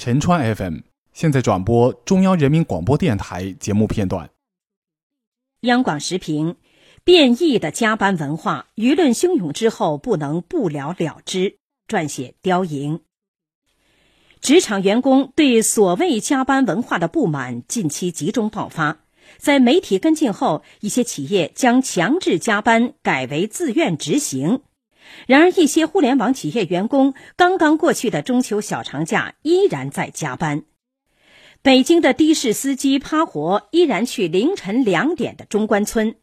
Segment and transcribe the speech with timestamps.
[0.00, 0.78] 陈川 FM
[1.12, 4.30] 现在转播中央人民广播电台节目片段。
[5.60, 6.56] 央广时评：
[7.04, 11.58] 变异的加班文化，舆论汹涌之后不能不了了之。
[11.86, 13.02] 撰写：刁莹。
[14.40, 19.00] 职场员工对所谓加班文化的不满近期集中爆发。
[19.36, 24.62] 在媒体跟进后，一些企业将强制加班改为自愿执行。
[25.26, 30.62] 然而，一些互联网企业员工刚刚过去的中秋小长假依然在加班。
[31.62, 36.14] 北京的的士司机趴活，依然去凌晨两点的中关村。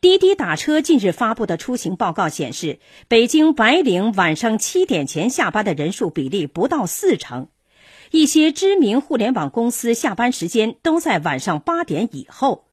[0.00, 7.48] 滴滴打车近日发布的出行报告显示，北京白领晚上七点前下班的人数比例不到四成。
[8.10, 12.69] 一些知名互联网公司下班时间都在晚上八点以后。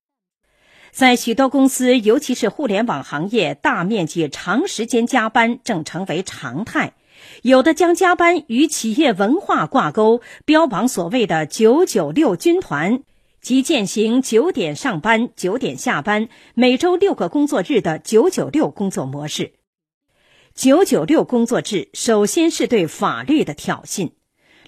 [0.91, 6.93] 在许多公司，尤其是互联网行业，大面积、长时间加班正成为常态。
[7.41, 13.03] 有的将加班与企业文化挂钩，标榜所谓的“九九六军团”，
[13.41, 19.53] 即践行九点上班、九点下班，每周六个工作日的“九九六”工作模式。
[20.55, 24.11] “九九六”工作制首先是对法律的挑衅。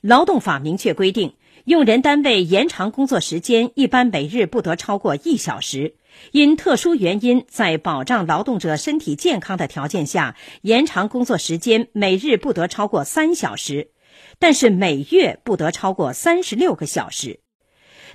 [0.02, 1.34] 劳动法明确规定，
[1.70, 5.94] 用人单位延长工作时间，一般每日不得超过一小时。
[6.32, 13.92] 因特殊原因，在保障劳动者身体健康的条件下，延长工作时间每日不得超过三小时，
[14.40, 17.42] 但是每月不得超过三十六个小时。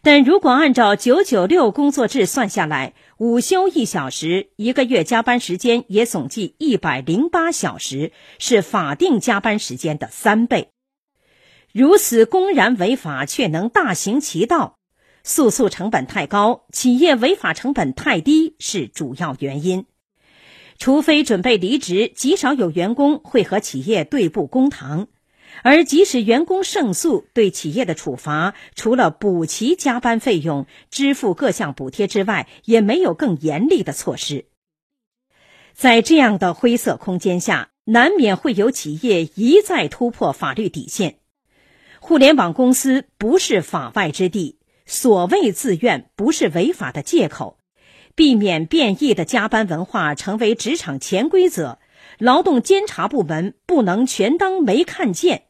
[0.02, 8.10] 但如果按照九九六工作制算下来，午休一小时，一个月加班时间也总计一百零八小时，
[8.41, 10.73] 是法定加班时间的三倍。
[11.75, 14.78] 如此公然违法却能大行其道，
[15.25, 19.84] 诉讼成本太高，企业违法成本太低是主要原因。
[20.78, 25.08] 除非准备离职，极少有员工会和企业对簿公堂。
[25.64, 34.47] 而即使员工胜诉，对企业的处罚除了补齐加班费用、支付各项补贴之外，也没有更严厉的措施。
[35.72, 41.19] 在这样的灰色空间下，难免会有企业一再突破法律底线。
[42.06, 47.56] 互联网公司不是法外之地，所谓自愿不是违法的借口。
[48.15, 51.78] 避免变异的加班文化成为职场潜规则，
[52.19, 55.44] 劳动监察部门不能全当没看见。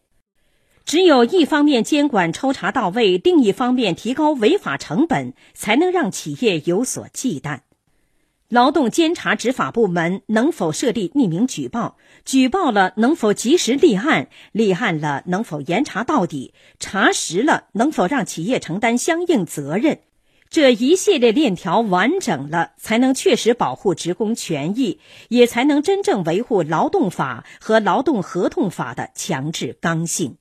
[0.84, 7.62] 只有一方面监管抽查到位，另一方面提高违法成本，才能让企业有所忌惮。
[8.54, 11.96] 劳动监察执法部门能否设立匿名举报？
[12.24, 14.28] 举报了能否及时立案？
[14.52, 16.54] 立案了能否严查到底？
[16.78, 20.02] 查实了能否让企业承担相应责任？
[20.50, 30.36] 这一系列链条完整了，才能确实保护职工权益，也才能真正维护劳动法和劳动合同法的强制刚性。